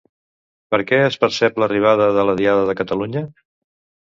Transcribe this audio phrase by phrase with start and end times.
[0.75, 3.25] Per què es percep l'arribada de la Diada de Catalunya?